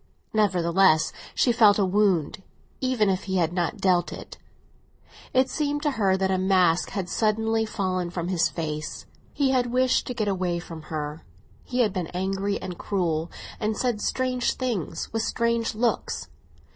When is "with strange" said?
15.13-15.75